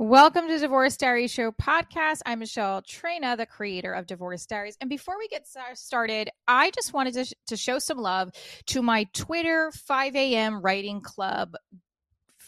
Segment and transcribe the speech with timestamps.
[0.00, 2.22] Welcome to Divorce Diaries Show podcast.
[2.24, 4.78] I'm Michelle Trina, the creator of Divorce Diaries.
[4.80, 8.30] And before we get started, I just wanted to, to show some love
[8.68, 10.62] to my Twitter 5 a.m.
[10.62, 11.54] writing club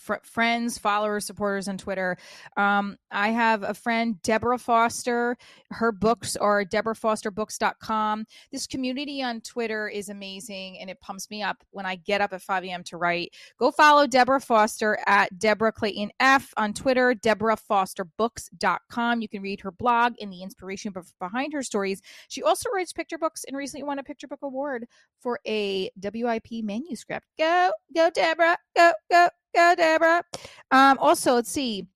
[0.02, 2.16] fr- friends, followers, supporters on Twitter.
[2.56, 5.36] Um, I have a friend, Deborah Foster.
[5.70, 8.26] Her books are deborahfosterbooks.com.
[8.50, 12.32] This community on Twitter is amazing and it pumps me up when I get up
[12.32, 12.82] at 5 a.m.
[12.84, 13.34] to write.
[13.58, 19.22] Go follow Deborah Foster at Deborah Clayton F on Twitter, deborahfosterbooks.com.
[19.22, 22.02] You can read her blog and the inspiration behind her stories.
[22.28, 24.86] She also writes picture books and recently won a picture book award
[25.20, 27.26] for a WIP manuscript.
[27.38, 28.58] Go, go, Deborah.
[28.76, 30.24] Go, go, Go, Deborah.
[30.70, 31.86] Um, also, let's see.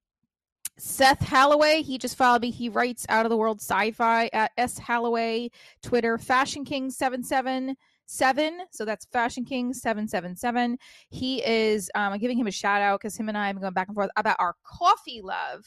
[0.78, 2.51] Seth Halloway, he just followed me.
[2.51, 5.51] He writes out of the world sci-fi at S Halloway,
[5.82, 8.60] Twitter, Fashion King 777.
[8.70, 10.77] So that's Fashion King 777.
[11.09, 13.62] He is um, I'm giving him a shout out because him and I have been
[13.62, 15.65] going back and forth about our coffee love.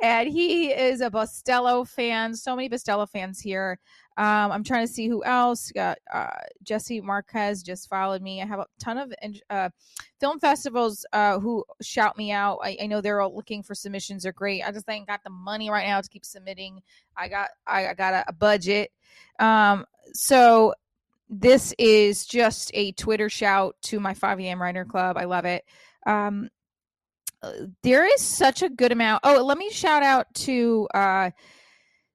[0.00, 2.34] And he is a Bustelo fan.
[2.34, 3.78] So many Bustelo fans here.
[4.18, 5.70] Um, I'm trying to see who else.
[5.70, 6.26] Got uh,
[6.64, 8.42] Jesse Marquez just followed me.
[8.42, 9.14] I have a ton of
[9.48, 9.70] uh,
[10.18, 12.58] film festivals uh, who shout me out.
[12.64, 14.26] I, I, know they're all looking for submissions.
[14.26, 14.64] Are great.
[14.66, 16.82] I just ain't got the money right now to keep submitting.
[17.16, 18.90] I got I, I got a, a budget.
[19.38, 20.74] Um, so
[21.30, 24.60] this is just a Twitter shout to my 5 a.m.
[24.60, 25.16] Writer Club.
[25.16, 25.64] I love it.
[26.06, 26.50] Um,
[27.40, 27.52] uh,
[27.84, 29.20] there is such a good amount.
[29.22, 31.30] Oh, let me shout out to uh,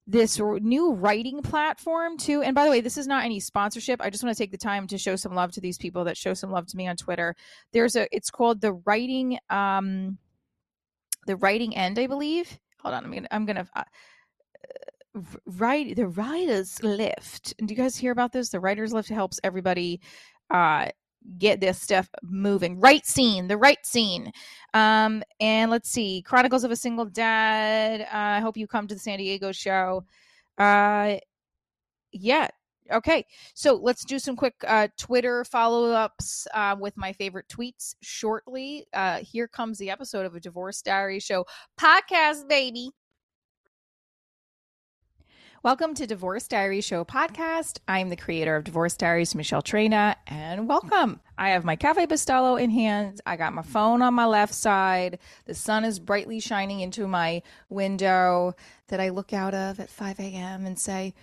[0.06, 2.42] this new writing platform too.
[2.42, 4.02] And by the way, this is not any sponsorship.
[4.02, 6.18] I just want to take the time to show some love to these people that
[6.18, 7.36] show some love to me on Twitter.
[7.72, 10.18] There's a it's called the writing um
[11.26, 12.60] the writing end, I believe.
[12.82, 13.84] Hold on, I'm gonna I'm gonna uh,
[15.46, 17.54] write the writers lift.
[17.66, 18.50] Do you guys hear about this?
[18.50, 20.02] The writers lift helps everybody
[20.50, 20.90] uh
[21.38, 22.80] get this stuff moving.
[22.80, 24.32] Right scene, the right scene.
[24.74, 28.02] Um, and let's see, Chronicles of a Single Dad.
[28.02, 30.04] Uh, I hope you come to the San Diego show.
[30.58, 31.18] Uh,
[32.12, 32.48] yeah.
[32.92, 37.96] Okay, so let's do some quick uh, Twitter follow ups uh, with my favorite tweets
[38.02, 38.86] shortly.
[38.94, 41.46] Uh, here comes the episode of a Divorce Diary Show
[41.80, 42.92] podcast, baby.
[45.64, 47.80] Welcome to Divorce Diary Show podcast.
[47.88, 51.22] I'm the creator of Divorce Diaries, Michelle Trina, and welcome.
[51.38, 53.22] I have my Cafe Bustelo in hand.
[53.26, 55.20] I got my phone on my left side.
[55.46, 58.58] The sun is brightly shining into my window
[58.90, 60.66] that I look out of at 5 a.m.
[60.66, 61.14] and say,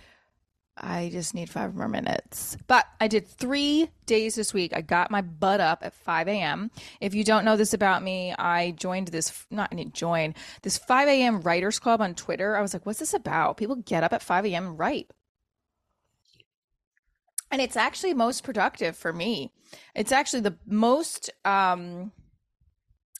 [0.81, 2.57] I just need five more minutes.
[2.67, 4.75] But I did three days this week.
[4.75, 6.71] I got my butt up at 5 a.m.
[6.99, 10.33] If you don't know this about me, I joined this, not join,
[10.63, 11.41] this 5 a.m.
[11.41, 12.57] writers club on Twitter.
[12.57, 13.57] I was like, what's this about?
[13.57, 14.67] People get up at 5 a.m.
[14.67, 15.11] and write.
[17.51, 19.51] And it's actually most productive for me.
[19.93, 22.11] It's actually the most, um,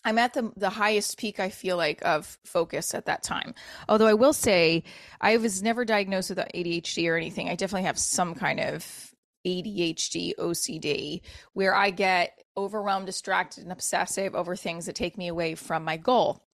[0.04, 3.54] I'm at the the highest peak I feel like of focus at that time.
[3.88, 4.84] Although I will say
[5.20, 7.50] I was never diagnosed with ADHD or anything.
[7.50, 9.14] I definitely have some kind of
[9.46, 11.22] ADHD OCD
[11.54, 15.98] where I get overwhelmed, distracted and obsessive over things that take me away from my
[15.98, 16.46] goal.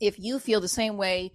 [0.00, 1.32] If you feel the same way,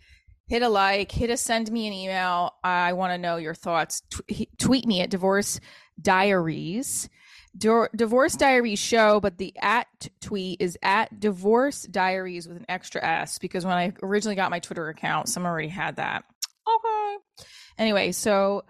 [0.48, 2.54] hit a like, hit a send me an email.
[2.64, 4.02] I want to know your thoughts.
[4.28, 5.60] T- tweet me at divorce
[6.02, 7.10] diaries
[7.58, 9.88] Divorce Diaries show, but the at
[10.22, 14.60] tweet is at Divorce Diaries with an extra S because when I originally got my
[14.60, 16.24] Twitter account, someone already had that.
[16.68, 17.18] Okay.
[17.78, 18.66] Anyway, so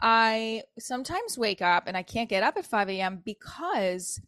[0.00, 3.22] I sometimes wake up and I can't get up at 5 a.m.
[3.24, 4.20] because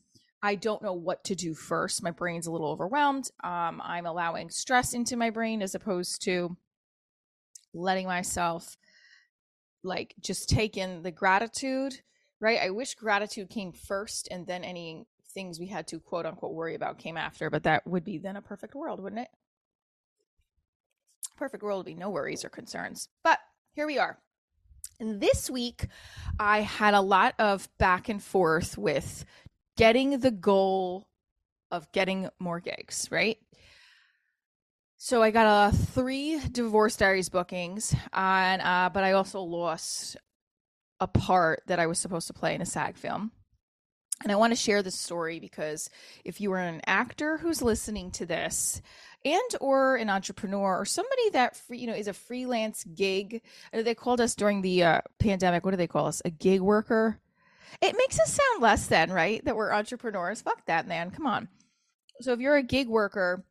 [0.42, 2.02] I don't know what to do first.
[2.02, 3.30] My brain's a little overwhelmed.
[3.44, 6.56] Um, I'm allowing stress into my brain as opposed to
[7.72, 8.76] letting myself
[9.84, 12.00] like just take in the gratitude
[12.42, 12.60] right?
[12.60, 16.74] I wish gratitude came first and then any things we had to quote unquote worry
[16.74, 19.28] about came after, but that would be then a perfect world, wouldn't it?
[21.36, 23.08] Perfect world would be no worries or concerns.
[23.22, 23.38] But
[23.72, 24.18] here we are.
[24.98, 25.86] And this week,
[26.38, 29.24] I had a lot of back and forth with
[29.76, 31.08] getting the goal
[31.70, 33.38] of getting more gigs, right?
[34.96, 40.16] So I got uh, three divorce diaries bookings, and uh, but I also lost
[41.02, 43.32] a part that I was supposed to play in a SAG film.
[44.22, 45.90] And I want to share this story because
[46.24, 48.80] if you are an actor who's listening to this
[49.24, 53.42] and or an entrepreneur or somebody that you know is a freelance gig,
[53.74, 56.22] uh, they called us during the uh, pandemic, what do they call us?
[56.24, 57.18] A gig worker.
[57.80, 59.44] It makes us sound less than, right?
[59.44, 60.40] That we're entrepreneurs.
[60.40, 61.10] Fuck that, man.
[61.10, 61.48] Come on.
[62.20, 63.44] So if you're a gig worker,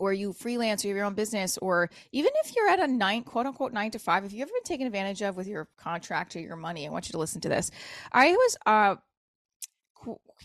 [0.00, 2.86] or you freelance or you have your own business, or even if you're at a
[2.86, 5.68] nine, quote unquote, nine to five, if you've ever been taken advantage of with your
[5.76, 7.70] contract or your money, I want you to listen to this.
[8.10, 8.96] I was uh,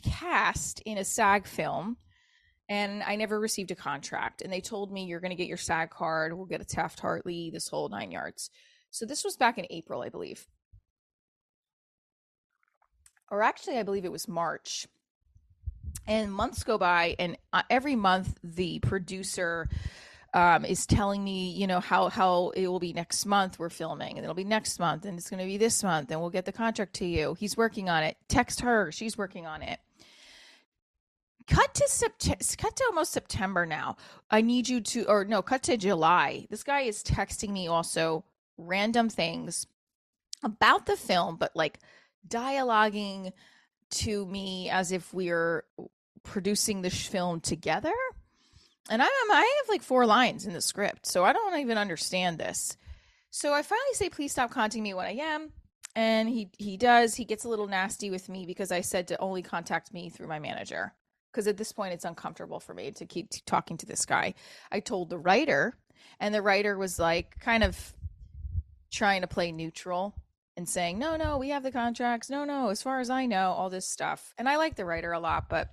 [0.03, 1.97] cast in a SAG film
[2.67, 4.41] and I never received a contract.
[4.41, 6.99] And they told me you're going to get your SAG card, we'll get a Taft
[6.99, 8.49] Hartley, this whole nine yards.
[8.91, 10.45] So this was back in April, I believe.
[13.31, 14.85] Or actually, I believe it was March.
[16.07, 19.67] And months go by, and uh, every month the producer
[20.33, 23.57] um, is telling me, you know, how how it will be next month.
[23.57, 26.21] We're filming, and it'll be next month, and it's going to be this month, and
[26.21, 27.35] we'll get the contract to you.
[27.39, 28.17] He's working on it.
[28.27, 29.79] Text her; she's working on it
[31.47, 33.95] cut to September cut to almost september now
[34.31, 38.23] i need you to or no cut to july this guy is texting me also
[38.57, 39.67] random things
[40.43, 41.79] about the film but like
[42.27, 43.31] dialoguing
[43.91, 45.63] to me as if we're
[46.23, 47.93] producing this film together.
[48.89, 51.77] And i'm um, i have like four lines in the script so i don't even
[51.77, 52.77] understand this.
[53.31, 55.51] So i finally say please stop contacting me when i am
[55.95, 57.15] and he he does.
[57.15, 60.27] He gets a little nasty with me because i said to only contact me through
[60.27, 60.93] my manager
[61.35, 64.33] because at this point it's uncomfortable for me to keep talking to this guy.
[64.71, 65.75] I told the writer,
[66.17, 67.93] and the writer was like kind of
[68.89, 70.15] trying to play neutral
[70.57, 72.29] and saying, "No, no, we have the contracts.
[72.29, 75.11] No, no, as far as I know, all this stuff." And I like the writer
[75.11, 75.69] a lot, but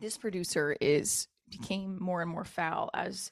[0.00, 3.30] this producer is became more and more foul as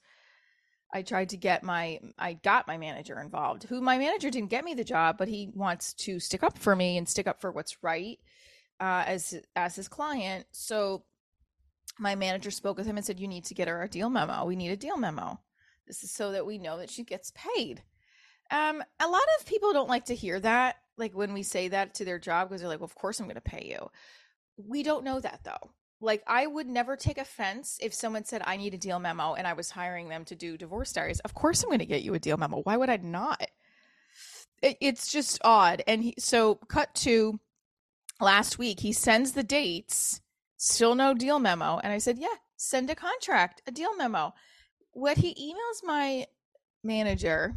[0.93, 3.65] I tried to get my I got my manager involved.
[3.65, 6.77] Who my manager didn't get me the job, but he wants to stick up for
[6.77, 8.19] me and stick up for what's right
[8.81, 10.47] uh, as as his client.
[10.53, 11.05] So
[11.99, 14.45] my manager spoke with him and said, You need to get her a deal memo.
[14.45, 15.41] We need a deal memo.
[15.87, 17.83] This is so that we know that she gets paid.
[18.51, 21.95] Um, a lot of people don't like to hear that, like when we say that
[21.95, 23.91] to their job, because they're like, Well, of course I'm going to pay you.
[24.57, 25.71] We don't know that though.
[26.01, 29.47] Like, I would never take offense if someone said, I need a deal memo and
[29.47, 31.21] I was hiring them to do divorce diaries.
[31.21, 32.61] Of course I'm going to get you a deal memo.
[32.61, 33.47] Why would I not?
[34.61, 35.83] It, it's just odd.
[35.87, 37.41] And he, so, cut to
[38.21, 40.21] last week, he sends the dates
[40.65, 41.79] Still no deal memo.
[41.83, 44.33] And I said, Yeah, send a contract, a deal memo.
[44.93, 46.27] What he emails my
[46.83, 47.57] manager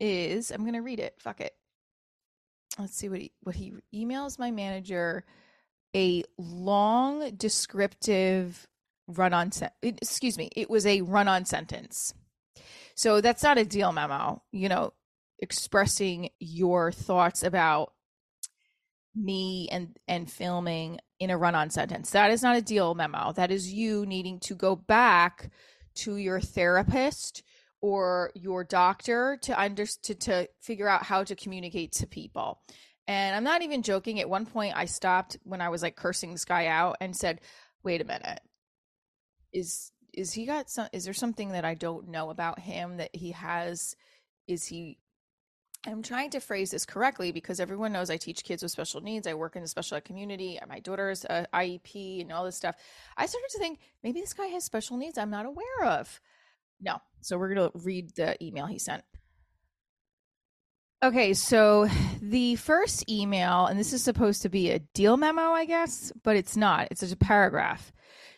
[0.00, 1.14] is I'm gonna read it.
[1.18, 1.52] Fuck it.
[2.78, 5.24] Let's see what he what he emails my manager
[5.94, 8.66] a long descriptive
[9.08, 12.14] run on se- excuse me it was a run on sentence
[12.94, 14.92] so that's not a deal memo you know
[15.40, 17.92] expressing your thoughts about
[19.14, 22.10] me and and filming in a run-on sentence.
[22.10, 23.32] That is not a deal memo.
[23.32, 25.50] That is you needing to go back
[25.96, 27.42] to your therapist
[27.80, 32.60] or your doctor to under to, to figure out how to communicate to people.
[33.06, 34.20] And I'm not even joking.
[34.20, 37.40] At one point I stopped when I was like cursing this guy out and said,
[37.82, 38.40] "Wait a minute.
[39.52, 43.14] Is is he got some is there something that I don't know about him that
[43.14, 43.96] he has
[44.46, 44.98] is he
[45.86, 49.26] I'm trying to phrase this correctly because everyone knows I teach kids with special needs.
[49.26, 50.58] I work in the special ed community.
[50.68, 52.74] My daughter's uh, a IEP and all this stuff.
[53.16, 56.20] I started to think maybe this guy has special needs I'm not aware of.
[56.80, 56.98] No.
[57.20, 59.02] So we're going to read the email he sent.
[61.02, 61.88] Okay, so
[62.20, 66.36] the first email, and this is supposed to be a deal memo, I guess, but
[66.36, 66.88] it's not.
[66.90, 67.90] It's just a paragraph.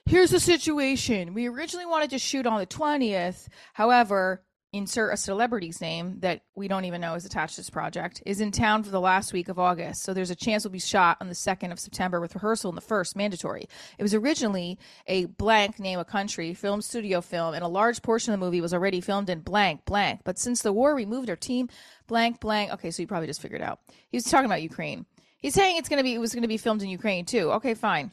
[0.07, 1.35] Here's the situation.
[1.35, 3.49] We originally wanted to shoot on the 20th.
[3.73, 8.23] However, insert a celebrity's name that we don't even know is attached to this project,
[8.25, 10.03] is in town for the last week of August.
[10.03, 12.75] So there's a chance we'll be shot on the 2nd of September with rehearsal in
[12.75, 13.67] the first, mandatory.
[13.99, 18.33] It was originally a blank name a country film studio film, and a large portion
[18.33, 20.21] of the movie was already filmed in blank, blank.
[20.25, 21.69] But since the war, we moved our team
[22.07, 22.73] blank, blank.
[22.73, 23.81] Okay, so you probably just figured out.
[24.11, 25.05] He was talking about Ukraine.
[25.37, 27.53] He's saying it's going to be, it was going to be filmed in Ukraine too.
[27.53, 28.13] Okay, fine.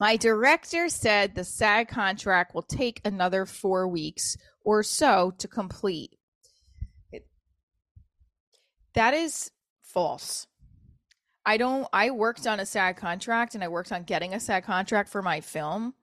[0.00, 4.36] My director said the SAG contract will take another four weeks
[4.68, 6.14] or so to complete.
[7.10, 7.26] It,
[8.92, 10.46] that is false.
[11.46, 14.64] I don't I worked on a SAG contract and I worked on getting a SAG
[14.64, 15.94] contract for my film.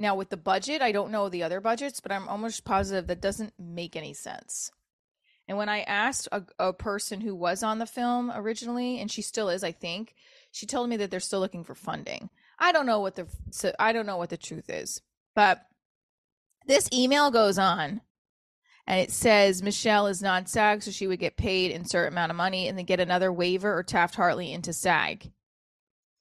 [0.00, 3.20] Now with the budget, I don't know the other budgets, but I'm almost positive that
[3.20, 4.72] doesn't make any sense.
[5.46, 9.22] And when I asked a, a person who was on the film originally, and she
[9.22, 10.16] still is, I think,
[10.50, 12.30] she told me that they're still looking for funding.
[12.58, 15.02] I don't know what the so I don't know what the truth is,
[15.36, 15.64] but
[16.66, 18.00] this email goes on
[18.88, 22.36] and it says Michelle is non SAG, so she would get paid certain amount of
[22.36, 25.30] money and then get another waiver or Taft Hartley into SAG.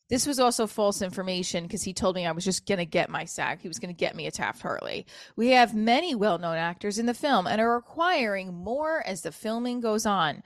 [0.09, 3.09] This was also false information because he told me I was just going to get
[3.09, 3.62] my SAG.
[3.62, 5.05] He was going to get me a Taft Hartley.
[5.38, 9.31] We have many well known actors in the film and are acquiring more as the
[9.31, 10.43] filming goes on.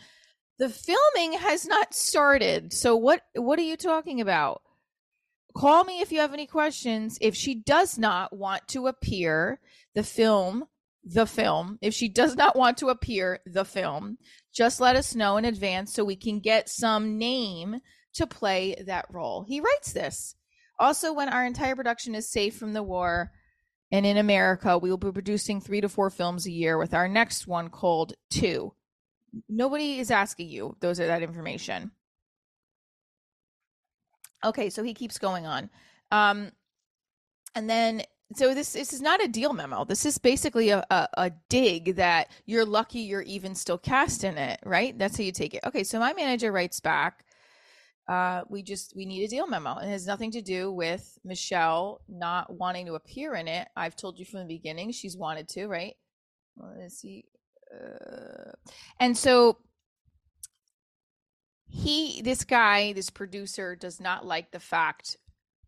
[0.60, 2.72] The filming has not started.
[2.72, 4.62] So what what are you talking about?
[5.56, 7.18] Call me if you have any questions.
[7.20, 9.60] If she does not want to appear,
[9.96, 10.66] the film,
[11.03, 14.17] the film, if she does not want to appear, the film,
[14.53, 17.77] just let us know in advance so we can get some name
[18.13, 19.43] to play that role.
[19.48, 20.36] He writes this.
[20.79, 23.31] Also, when our entire production is safe from the war
[23.91, 27.08] and in America, we will be producing three to four films a year with our
[27.08, 28.74] next one called Two.
[29.48, 31.91] Nobody is asking you those are that information.
[34.43, 35.70] Okay, so he keeps going on.
[36.10, 36.51] Um,
[37.53, 38.01] and then
[38.34, 39.86] so this this is not a deal memo.
[39.86, 44.38] This is basically a, a, a, dig that you're lucky you're even still cast in
[44.38, 44.98] it, right?
[44.98, 45.64] That's how you take it.
[45.66, 47.26] Okay, so my manager writes back.
[48.08, 49.78] Uh, we just we need a deal memo.
[49.78, 53.68] It has nothing to do with Michelle not wanting to appear in it.
[53.76, 55.96] I've told you from the beginning she's wanted to, right?
[56.58, 57.26] Let's see.
[57.74, 58.52] Uh,
[59.00, 59.58] and so
[61.68, 65.16] he, this guy, this producer, does not like the fact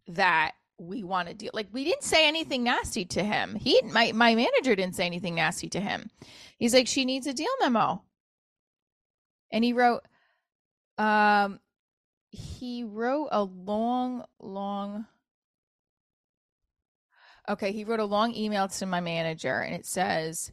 [0.07, 3.55] that we want to deal like we didn't say anything nasty to him.
[3.55, 6.09] He my my manager didn't say anything nasty to him.
[6.57, 8.03] He's like she needs a deal memo.
[9.51, 10.01] And he wrote
[10.97, 11.59] um
[12.31, 15.05] he wrote a long long
[17.47, 20.51] okay he wrote a long email to my manager and it says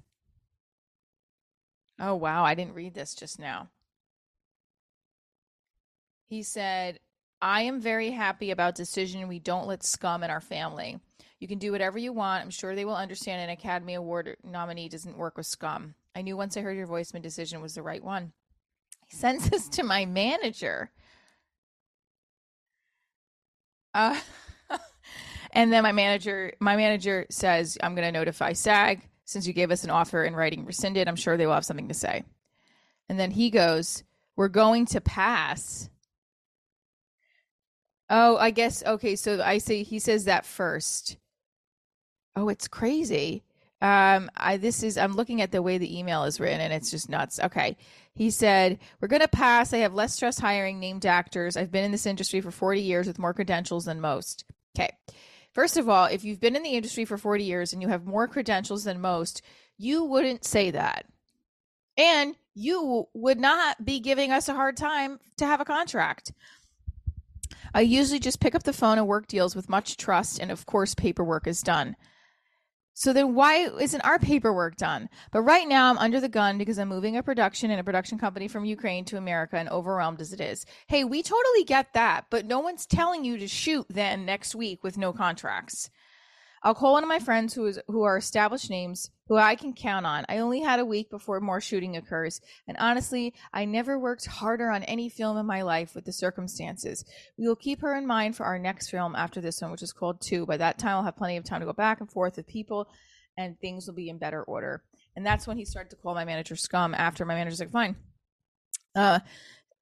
[1.99, 3.69] oh wow i didn't read this just now.
[6.29, 7.00] He said
[7.42, 10.99] I am very happy about decision we don't let scum in our family.
[11.38, 12.42] You can do whatever you want.
[12.42, 15.94] I'm sure they will understand an Academy Award nominee doesn't work with scum.
[16.14, 18.32] I knew once I heard your voice, my decision was the right one.
[19.06, 20.90] He sends this to my manager.
[23.94, 24.20] Uh,
[25.52, 29.70] and then my manager, my manager says, "I'm going to notify SAG since you gave
[29.70, 31.09] us an offer in writing rescinded.
[31.09, 32.23] I'm sure they will have something to say."
[33.09, 34.04] And then he goes,
[34.37, 35.88] "We're going to pass."
[38.11, 39.14] Oh, I guess okay.
[39.14, 41.17] So I say he says that first.
[42.35, 43.45] Oh, it's crazy.
[43.81, 46.90] Um, I this is I'm looking at the way the email is written, and it's
[46.90, 47.38] just nuts.
[47.40, 47.76] Okay,
[48.14, 49.73] he said we're gonna pass.
[49.73, 51.57] I have less stress hiring named actors.
[51.57, 54.45] I've been in this industry for 40 years with more credentials than most.
[54.76, 54.90] Okay,
[55.55, 58.05] first of all, if you've been in the industry for 40 years and you have
[58.05, 59.40] more credentials than most,
[59.79, 61.07] you wouldn't say that,
[61.97, 66.33] and you would not be giving us a hard time to have a contract.
[67.75, 70.67] I usually just pick up the phone and work deals with much trust, and of
[70.67, 71.97] course, paperwork is done.
[72.95, 75.09] So then why isn't our paperwork done?
[75.33, 78.19] But right now I'm under the gun because I'm moving a production and a production
[78.19, 80.67] company from Ukraine to America and overwhelmed as it is.
[80.87, 84.85] Hey, we totally get that, but no one's telling you to shoot then next week
[84.85, 85.89] with no contracts.
[86.62, 89.73] I'll call one of my friends who is who are established names who I can
[89.73, 90.26] count on.
[90.29, 94.71] I only had a week before more shooting occurs, and honestly, I never worked harder
[94.71, 97.05] on any film in my life with the circumstances.
[97.38, 99.93] We will keep her in mind for our next film after this one, which is
[99.93, 100.45] called Two.
[100.45, 102.88] By that time, I'll have plenty of time to go back and forth with people,
[103.38, 104.83] and things will be in better order.
[105.17, 106.95] And that's when he started to call my manager scum.
[106.95, 107.97] After my manager's like, fine.
[108.95, 109.21] Uh,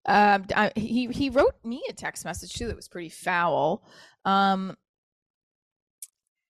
[0.07, 3.83] uh, he he wrote me a text message too that was pretty foul.
[4.25, 4.77] Um,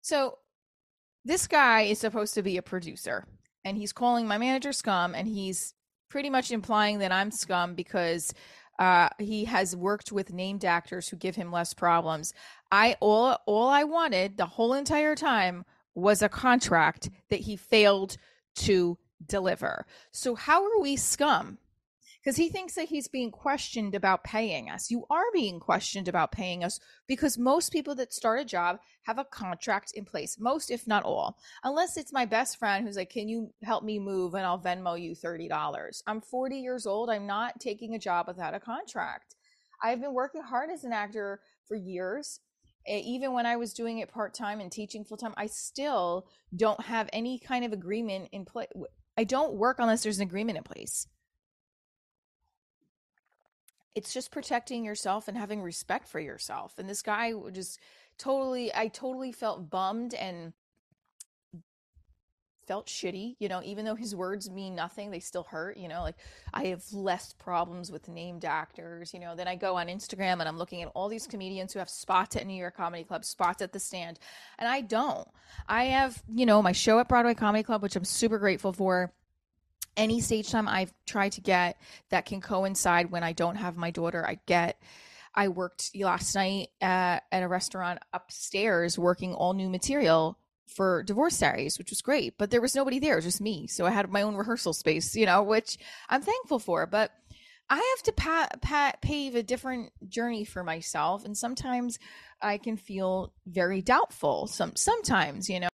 [0.04, 0.38] so
[1.26, 3.26] this guy is supposed to be a producer
[3.64, 5.74] and he's calling my manager scum and he's
[6.10, 8.34] pretty much implying that I'm scum because
[8.80, 12.34] uh, he has worked with named actors who give him less problems.
[12.70, 15.64] I all all I wanted the whole entire time
[15.96, 18.18] was a contract that he failed
[18.56, 19.86] to deliver.
[20.12, 21.60] So how are we scum?
[22.24, 24.90] Because he thinks that he's being questioned about paying us.
[24.90, 29.18] You are being questioned about paying us because most people that start a job have
[29.18, 30.38] a contract in place.
[30.40, 34.00] Most, if not all, unless it's my best friend who's like, Can you help me
[34.00, 36.04] move and I'll Venmo you $30?
[36.08, 37.10] I'm 40 years old.
[37.10, 39.36] I'm not taking a job without a contract.
[39.84, 42.40] I've been working hard as an actor for years.
[42.88, 46.82] Even when I was doing it part time and teaching full time, I still don't
[46.82, 48.70] have any kind of agreement in place.
[49.18, 51.08] I don't work unless there's an agreement in place
[53.96, 56.74] it's just protecting yourself and having respect for yourself.
[56.78, 57.80] And this guy just
[58.18, 60.54] totally, I totally felt bummed and
[62.68, 66.02] felt shitty, you know, even though his words mean nothing, they still hurt, you know,
[66.02, 66.16] like
[66.54, 69.36] I have less problems with named actors, you know.
[69.36, 72.36] Then I go on Instagram and I'm looking at all these comedians who have spots
[72.36, 74.20] at New York Comedy Club, spots at the stand,
[74.58, 75.28] and I don't.
[75.68, 79.12] I have, you know, my show at Broadway Comedy Club, which I'm super grateful for
[79.98, 81.78] any stage time I've tried to get
[82.10, 84.82] that can coincide when I don't have my daughter, I get.
[85.36, 91.40] I worked last night at, at a restaurant upstairs working all new material for Divorce
[91.40, 93.68] Diaries, which was great, but there was nobody there, just me.
[93.68, 95.78] So I had my own rehearsal space, you know, which
[96.10, 96.86] I'm thankful for.
[96.86, 97.12] But
[97.70, 101.98] I have to pat, pat, pave a different journey for myself, and sometimes
[102.42, 104.48] I can feel very doubtful.
[104.48, 105.70] Some sometimes, you know.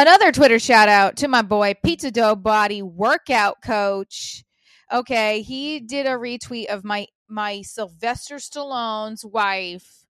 [0.00, 4.46] Another Twitter shout out to my boy Pizza Dough Body Workout Coach.
[4.90, 10.06] Okay, he did a retweet of my my Sylvester Stallone's wife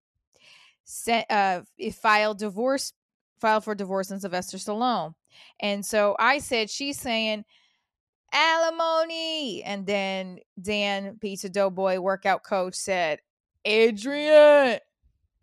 [0.85, 1.61] sent, uh,
[1.93, 2.93] filed divorce,
[3.39, 5.13] filed for divorce on Sylvester Stallone.
[5.59, 7.45] And so I said, she's saying
[8.33, 9.61] alimony.
[9.61, 13.19] And then Dan, pizza dough boy, workout coach, said,
[13.63, 14.79] Adrian,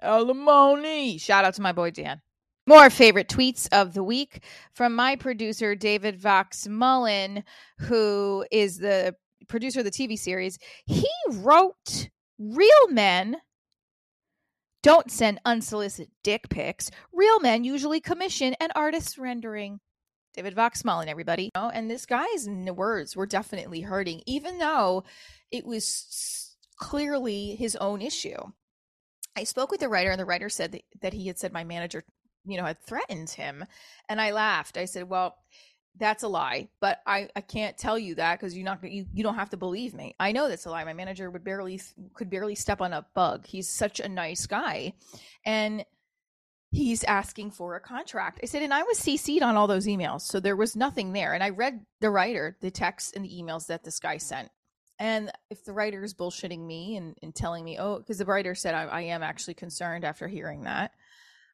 [0.01, 1.19] alimony.
[1.19, 2.21] Shout out to my boy Dan.
[2.67, 7.43] More favorite tweets of the week from my producer, David Vox Mullen,
[7.79, 9.17] who is the
[9.49, 10.59] producer of the TV series.
[10.87, 13.37] He wrote Real men
[14.83, 16.91] don't send unsolicited dick pics.
[17.13, 19.79] Real men usually commission an artist's rendering.
[20.35, 21.51] David Vox Mullen, everybody.
[21.55, 25.05] Oh, and this guy's words were definitely hurting, even though
[25.51, 28.39] it was clearly his own issue.
[29.37, 31.65] I spoke with the writer, and the writer said that, that he had said my
[31.65, 32.03] manager,
[32.45, 33.65] you know, had threatened him.
[34.09, 34.77] And I laughed.
[34.77, 35.37] I said, Well,
[35.99, 39.23] that's a lie but i i can't tell you that because you're not you, you
[39.23, 40.15] don't have to believe me.
[40.19, 40.85] I know that's a lie.
[40.85, 41.81] My manager would barely
[42.15, 43.47] could barely step on a bug.
[43.47, 44.95] He's such a nice guy
[45.45, 45.85] and
[46.71, 48.41] he's asking for a contract.
[48.43, 51.35] I said and i was cc'd on all those emails so there was nothing there.
[51.35, 54.49] And i read the writer the text and the emails that this guy sent.
[54.99, 58.55] And if the writer is bullshitting me and, and telling me oh because the writer
[58.55, 60.93] said I, I am actually concerned after hearing that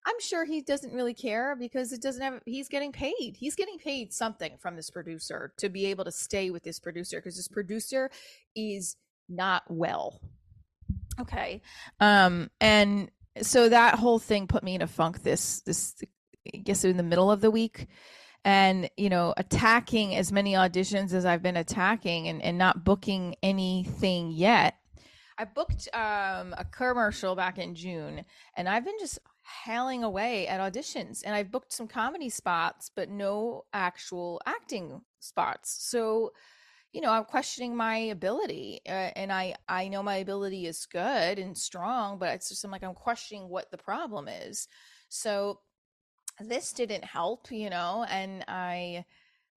[0.08, 3.36] I'm sure he doesn't really care because it doesn't have he's getting paid.
[3.38, 7.18] He's getting paid something from this producer to be able to stay with this producer
[7.18, 8.10] because this producer
[8.56, 8.96] is
[9.28, 10.18] not well.
[11.20, 11.60] Okay.
[12.00, 13.10] Um and
[13.42, 15.94] so that whole thing put me in a funk this this
[16.54, 17.86] I guess in the middle of the week
[18.46, 23.36] and you know attacking as many auditions as I've been attacking and, and not booking
[23.42, 24.76] anything yet.
[25.36, 28.24] I booked um, a commercial back in June
[28.56, 29.18] and I've been just
[29.64, 35.76] hailing away at auditions and I've booked some comedy spots, but no actual acting spots.
[35.88, 36.32] So,
[36.92, 41.38] you know, I'm questioning my ability, uh, and I I know my ability is good
[41.38, 44.68] and strong, but it's just I'm like I'm questioning what the problem is.
[45.08, 45.60] So
[46.40, 49.04] this didn't help, you know, and I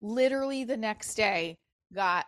[0.02, 1.58] literally the next day
[1.92, 2.26] got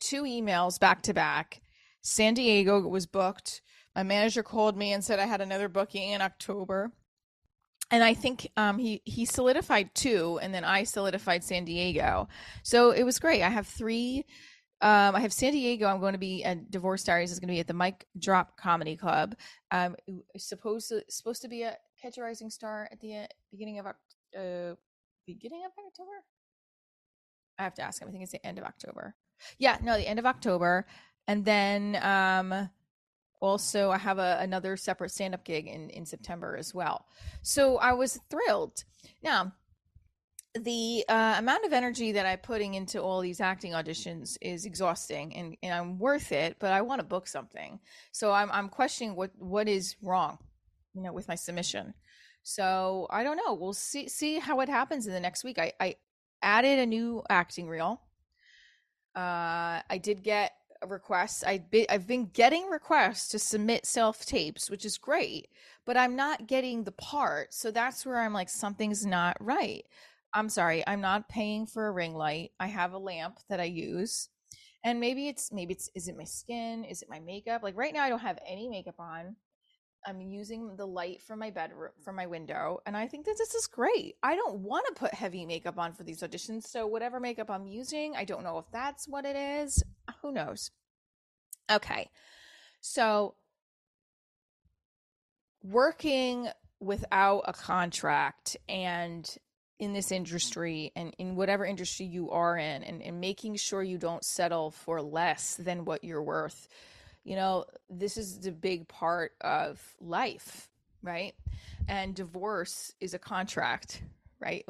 [0.00, 1.62] two emails back to back.
[2.02, 3.62] San Diego was booked
[3.94, 6.92] my manager called me and said I had another booking in October.
[7.90, 12.26] And I think um, he he solidified two, and then I solidified San Diego.
[12.62, 13.42] So it was great.
[13.42, 14.24] I have three.
[14.80, 15.86] Um, I have San Diego.
[15.86, 17.30] I'm going to be at Divorce Diaries.
[17.30, 19.36] is going to be at the Mic Drop Comedy Club.
[19.70, 19.94] Um,
[20.38, 24.74] supposed to supposed to be a Catch a Rising Star at the beginning of uh,
[25.26, 26.24] beginning of October.
[27.58, 28.08] I have to ask him.
[28.08, 29.14] I think it's the end of October.
[29.58, 30.86] Yeah, no, the end of October,
[31.28, 32.70] and then um,
[33.42, 37.06] also i have a, another separate stand-up gig in, in september as well.
[37.42, 38.84] So i was thrilled.
[39.22, 39.52] Now
[40.54, 45.34] the uh, amount of energy that i'm putting into all these acting auditions is exhausting
[45.34, 47.80] and, and i'm worth it but i want to book something.
[48.12, 50.38] So i'm, I'm questioning what what is wrong
[50.94, 51.94] you know with my submission.
[52.44, 53.54] So i don't know.
[53.54, 55.58] We'll see see how it happens in the next week.
[55.58, 55.96] I, I
[56.42, 58.00] added a new acting reel.
[59.14, 60.52] Uh, i did get
[60.88, 61.44] requests.
[61.44, 65.48] I be, I've been getting requests to submit self tapes, which is great,
[65.86, 67.54] but I'm not getting the part.
[67.54, 69.84] So that's where I'm like, something's not right.
[70.34, 72.52] I'm sorry, I'm not paying for a ring light.
[72.58, 74.28] I have a lamp that I use.
[74.84, 76.84] And maybe it's maybe it's is it my skin?
[76.84, 77.62] Is it my makeup?
[77.62, 79.36] Like right now I don't have any makeup on.
[80.04, 83.54] I'm using the light from my bedroom from my window and I think that this
[83.54, 84.16] is great.
[84.22, 87.66] I don't want to put heavy makeup on for these auditions, so whatever makeup I'm
[87.66, 89.84] using, I don't know if that's what it is.
[90.22, 90.70] Who knows?
[91.70, 92.08] Okay.
[92.80, 93.34] So
[95.62, 96.48] working
[96.80, 99.28] without a contract and
[99.78, 103.98] in this industry and in whatever industry you are in and, and making sure you
[103.98, 106.68] don't settle for less than what you're worth
[107.24, 110.68] you know, this is the big part of life,
[111.02, 111.34] right?
[111.88, 114.02] And divorce is a contract,
[114.40, 114.64] right?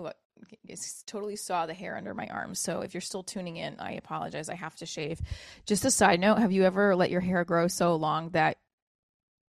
[1.06, 2.58] Totally saw the hair under my arms.
[2.58, 4.48] So if you're still tuning in, I apologize.
[4.48, 5.20] I have to shave.
[5.66, 8.56] Just a side note, have you ever let your hair grow so long that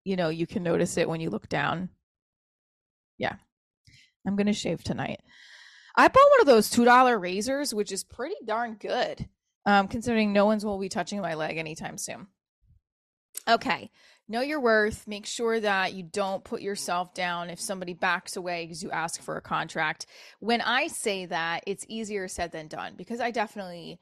[0.03, 1.89] you know, you can notice it when you look down?
[3.17, 3.35] Yeah.
[4.25, 5.21] I'm going to shave tonight.
[5.95, 9.27] I bought one of those $2 razors, which is pretty darn good.
[9.65, 12.27] Um, considering no one's will be touching my leg anytime soon.
[13.47, 13.91] Okay.
[14.27, 15.07] Know your worth.
[15.07, 19.21] Make sure that you don't put yourself down if somebody backs away because you ask
[19.21, 20.05] for a contract.
[20.39, 23.99] When I say that, it's easier said than done because I definitely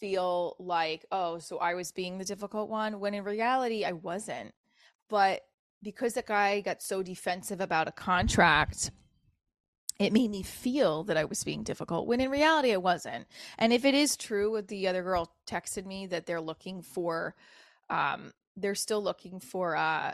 [0.00, 4.52] feel like, oh, so I was being the difficult one when in reality I wasn't.
[5.08, 5.42] But
[5.82, 8.90] because the guy got so defensive about a contract,
[10.00, 13.26] it made me feel that I was being difficult when in reality I wasn't.
[13.58, 17.34] And if it is true what the other girl texted me that they're looking for
[17.90, 20.12] um, they're still looking for uh,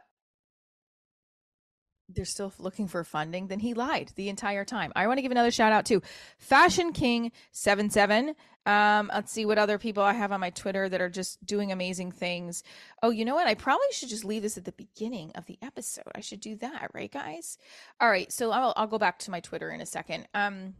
[2.14, 4.92] they're still looking for funding, then he lied the entire time.
[4.96, 6.02] I want to give another shout out to
[6.38, 8.34] Fashion King 77.
[8.66, 11.72] Um, let's see what other people I have on my Twitter that are just doing
[11.72, 12.62] amazing things.
[13.02, 13.46] Oh, you know what?
[13.46, 16.10] I probably should just leave this at the beginning of the episode.
[16.14, 17.58] I should do that, right, guys?
[18.00, 20.28] All right, so I'll I'll go back to my Twitter in a second.
[20.34, 20.74] Um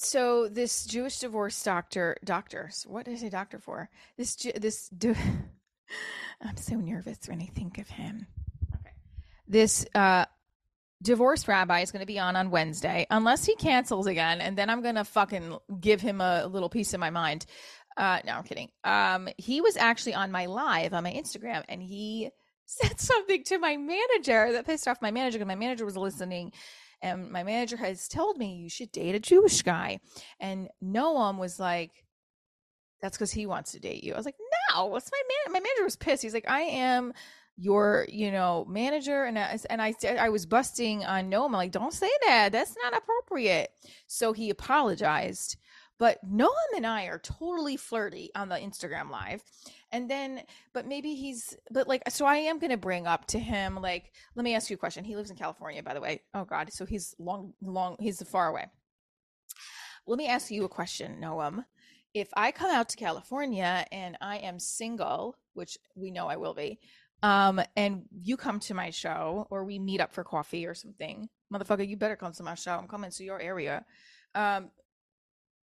[0.00, 3.88] so this Jewish divorce doctor, doctors, what is a doctor for?
[4.16, 4.90] This this
[6.40, 8.26] I'm so nervous when I think of him
[9.50, 10.24] this uh,
[11.02, 14.70] divorce rabbi is going to be on on Wednesday, unless he cancels again, and then
[14.70, 17.44] I'm going to fucking give him a little piece of my mind.
[17.96, 18.68] Uh, no, I'm kidding.
[18.84, 22.30] Um, he was actually on my live on my Instagram, and he
[22.66, 26.52] said something to my manager that pissed off my manager because my manager was listening.
[27.02, 30.00] And my manager has told me you should date a Jewish guy.
[30.38, 32.04] And Noam was like,
[33.00, 34.12] that's because he wants to date you.
[34.12, 34.36] I was like,
[34.74, 35.52] no, what's my man?
[35.54, 36.22] My manager was pissed.
[36.22, 37.14] He's like, I am
[37.60, 41.72] your you know manager and I, and I I was busting on Noam I'm like
[41.72, 43.70] don't say that that's not appropriate
[44.06, 45.58] so he apologized
[46.00, 49.42] but Noam and I are totally flirty on the Instagram live
[49.92, 53.38] and then but maybe he's but like so I am going to bring up to
[53.38, 56.22] him like let me ask you a question he lives in California by the way
[56.34, 58.66] oh god so he's long long he's far away
[60.06, 61.64] let me ask you a question Noam
[62.14, 66.54] if I come out to California and I am single which we know I will
[66.54, 66.80] be
[67.22, 71.28] um, and you come to my show or we meet up for coffee or something,
[71.52, 72.72] motherfucker, you better come to my show.
[72.72, 73.84] I'm coming to your area.
[74.34, 74.70] Um,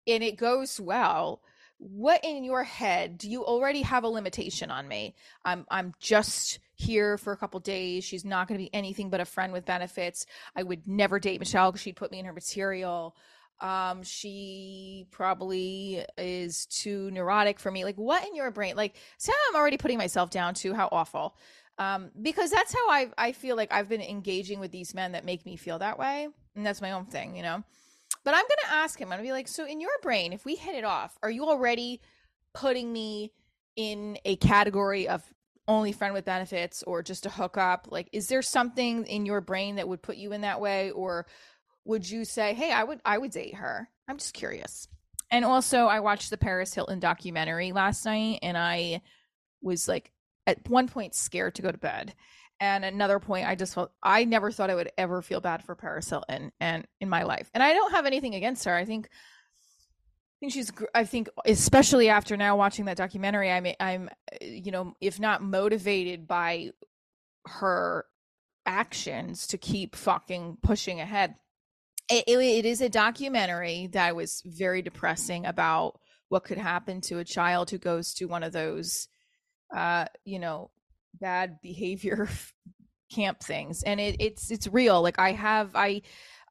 [0.07, 1.41] and it goes well.
[1.77, 5.15] What in your head do you already have a limitation on me?
[5.43, 8.03] I'm I'm just here for a couple days.
[8.03, 10.25] She's not going to be anything but a friend with benefits.
[10.55, 13.15] I would never date Michelle because she'd put me in her material
[13.61, 19.31] um she probably is too neurotic for me like what in your brain like so
[19.49, 21.37] i'm already putting myself down to how awful
[21.77, 25.23] um because that's how i i feel like i've been engaging with these men that
[25.23, 27.63] make me feel that way and that's my own thing you know
[28.25, 30.55] but i'm gonna ask him i'm gonna be like so in your brain if we
[30.55, 32.01] hit it off are you already
[32.53, 33.31] putting me
[33.77, 35.23] in a category of
[35.67, 39.75] only friend with benefits or just a hookup like is there something in your brain
[39.75, 41.25] that would put you in that way or
[41.85, 43.89] would you say, "Hey, I would I would date her"?
[44.07, 44.87] I'm just curious.
[45.31, 49.01] And also, I watched the Paris Hilton documentary last night, and I
[49.61, 50.11] was like,
[50.45, 52.13] at one point, scared to go to bed,
[52.59, 55.75] and another point, I just felt I never thought I would ever feel bad for
[55.75, 58.75] Paris Hilton, and in my life, and I don't have anything against her.
[58.75, 59.07] I think.
[59.07, 60.71] I think she's.
[60.93, 63.67] I think, especially after now watching that documentary, I'm.
[63.79, 64.09] I'm,
[64.41, 66.71] you know, if not motivated by
[67.45, 68.05] her
[68.65, 71.35] actions to keep fucking pushing ahead
[72.09, 77.19] it, it, it is a documentary that was very depressing about what could happen to
[77.19, 79.07] a child who goes to one of those
[79.75, 80.69] uh you know
[81.19, 82.27] bad behavior
[83.11, 86.01] camp things and it, it's it's real like i have i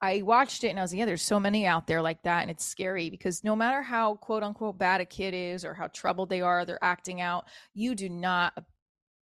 [0.00, 2.42] i watched it and i was like yeah there's so many out there like that
[2.42, 5.88] and it's scary because no matter how quote unquote bad a kid is or how
[5.88, 8.55] troubled they are they're acting out you do not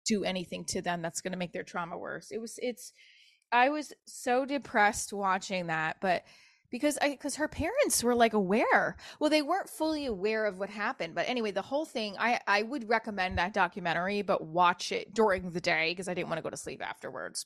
[0.09, 2.31] do anything to them that's going to make their trauma worse.
[2.31, 2.91] It was it's
[3.51, 6.23] I was so depressed watching that, but
[6.69, 8.95] because I because her parents were like aware.
[9.19, 12.15] Well, they weren't fully aware of what happened, but anyway, the whole thing.
[12.19, 16.29] I I would recommend that documentary, but watch it during the day because I didn't
[16.29, 17.45] want to go to sleep afterwards.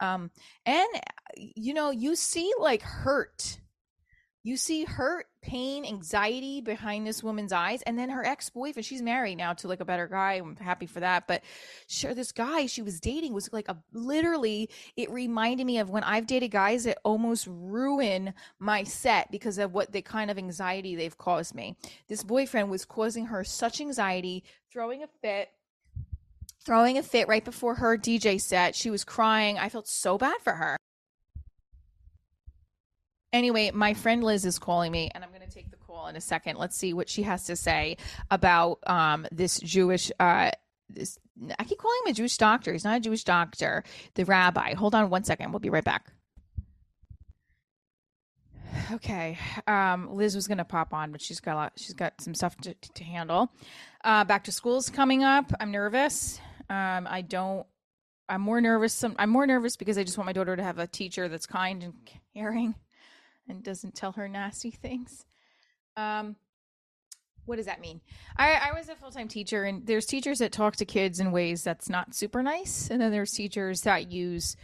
[0.00, 0.30] Um,
[0.66, 0.88] and
[1.36, 3.58] you know, you see like hurt
[4.44, 7.80] you see hurt, pain, anxiety behind this woman's eyes.
[7.82, 10.34] And then her ex boyfriend, she's married now to like a better guy.
[10.34, 11.26] I'm happy for that.
[11.26, 11.42] But
[11.86, 16.04] sure, this guy she was dating was like a literally, it reminded me of when
[16.04, 20.94] I've dated guys that almost ruin my set because of what the kind of anxiety
[20.94, 21.76] they've caused me.
[22.08, 25.48] This boyfriend was causing her such anxiety, throwing a fit
[26.66, 28.74] throwing a fit right before her DJ set.
[28.74, 29.58] She was crying.
[29.58, 30.78] I felt so bad for her.
[33.34, 36.14] Anyway, my friend Liz is calling me, and I'm going to take the call in
[36.14, 36.56] a second.
[36.56, 37.96] Let's see what she has to say
[38.30, 40.12] about um, this Jewish.
[40.20, 40.52] Uh,
[40.88, 41.18] this
[41.58, 42.72] I keep calling him a Jewish doctor.
[42.72, 43.82] He's not a Jewish doctor.
[44.14, 44.74] The rabbi.
[44.74, 45.50] Hold on one second.
[45.50, 46.12] We'll be right back.
[48.92, 52.20] Okay, um, Liz was going to pop on, but she's got a lot, she's got
[52.20, 53.50] some stuff to, to handle.
[54.04, 55.52] Uh, back to school's coming up.
[55.58, 56.38] I'm nervous.
[56.70, 57.66] Um, I don't.
[58.28, 58.94] I'm more nervous.
[58.94, 61.46] Some, I'm more nervous because I just want my daughter to have a teacher that's
[61.46, 61.94] kind and
[62.32, 62.76] caring
[63.48, 65.24] and doesn't tell her nasty things.
[65.96, 66.36] Um,
[67.46, 68.00] what does that mean?
[68.36, 71.32] I, I was a full time teacher, and there's teachers that talk to kids in
[71.32, 74.56] ways that's not super nice, and then there's teachers that use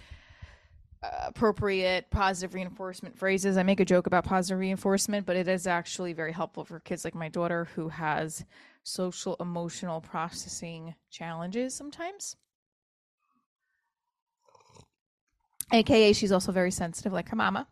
[1.03, 3.57] uh, appropriate positive reinforcement phrases.
[3.57, 7.05] I make a joke about positive reinforcement, but it is actually very helpful for kids
[7.05, 8.45] like my daughter who has
[8.83, 12.37] social emotional processing challenges sometimes.
[15.73, 17.66] AKA, she's also very sensitive, like her mama.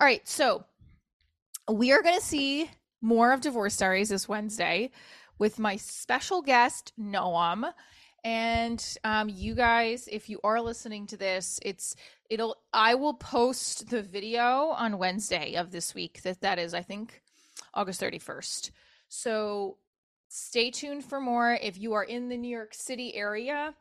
[0.00, 0.64] All right, so
[1.70, 2.70] we are going to see
[3.02, 4.92] more of Divorce Diaries this Wednesday
[5.38, 7.70] with my special guest, Noam.
[8.24, 11.96] And um, you guys, if you are listening to this, it's
[12.30, 16.22] it'll I will post the video on Wednesday of this week.
[16.22, 17.20] That that is, I think,
[17.74, 18.70] August 31st.
[19.10, 19.76] So
[20.28, 21.58] stay tuned for more.
[21.60, 23.74] If you are in the New York City area,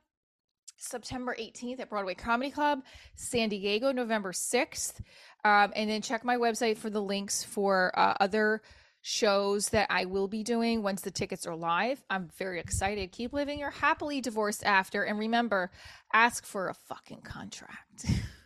[0.80, 2.82] September 18th at Broadway Comedy Club,
[3.16, 5.00] San Diego, November 6th.
[5.46, 8.62] Um, and then check my website for the links for uh, other
[9.02, 12.04] shows that I will be doing once the tickets are live.
[12.10, 13.12] I'm very excited.
[13.12, 15.04] Keep living your happily divorced after.
[15.04, 15.72] And remember,
[16.14, 18.06] ask for a fucking contract.